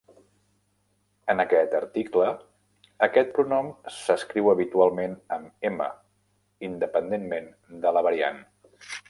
En 1.33 1.41
aquest 1.43 1.75
article, 1.79 2.31
aquest 3.09 3.29
pronom 3.35 3.69
s'escriu 3.99 4.49
habitualment 4.55 5.15
amb 5.37 5.69
"m", 5.71 5.87
independentment 6.71 7.49
de 7.87 7.95
la 8.01 8.05
variant. 8.11 8.43